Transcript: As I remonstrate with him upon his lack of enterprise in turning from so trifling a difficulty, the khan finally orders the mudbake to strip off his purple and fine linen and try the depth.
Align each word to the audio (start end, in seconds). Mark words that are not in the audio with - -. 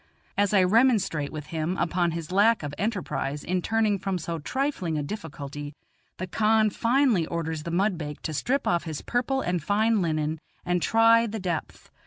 As 0.35 0.51
I 0.51 0.63
remonstrate 0.63 1.31
with 1.31 1.45
him 1.53 1.77
upon 1.77 2.09
his 2.09 2.31
lack 2.31 2.63
of 2.63 2.73
enterprise 2.79 3.43
in 3.43 3.61
turning 3.61 3.99
from 3.99 4.17
so 4.17 4.39
trifling 4.39 4.97
a 4.97 5.03
difficulty, 5.03 5.75
the 6.17 6.25
khan 6.25 6.71
finally 6.71 7.27
orders 7.27 7.61
the 7.61 7.69
mudbake 7.71 8.23
to 8.23 8.33
strip 8.33 8.65
off 8.65 8.85
his 8.85 9.03
purple 9.03 9.41
and 9.41 9.61
fine 9.61 10.01
linen 10.01 10.39
and 10.65 10.81
try 10.81 11.27
the 11.27 11.39
depth. 11.39 11.91